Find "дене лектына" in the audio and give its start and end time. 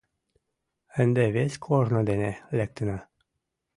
2.09-2.97